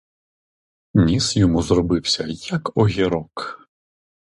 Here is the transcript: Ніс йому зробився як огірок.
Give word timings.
Ніс 0.95 1.37
йому 1.37 1.61
зробився 1.61 2.25
як 2.51 2.77
огірок. 2.77 3.69